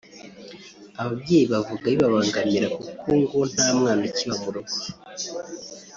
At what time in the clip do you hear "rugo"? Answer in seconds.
4.55-4.75